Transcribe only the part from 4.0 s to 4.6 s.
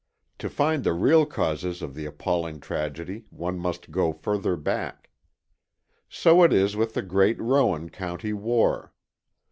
further